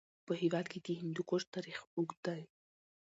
[0.25, 2.41] په هېواد کې د هندوکش تاریخ اوږد دی.